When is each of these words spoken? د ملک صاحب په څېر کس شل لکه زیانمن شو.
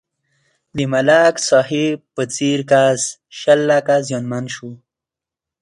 د 0.75 0.77
ملک 0.91 1.35
صاحب 1.49 1.97
په 2.15 2.23
څېر 2.35 2.59
کس 2.71 3.01
شل 3.39 3.59
لکه 3.71 3.93
زیانمن 4.07 4.45
شو. 4.55 4.71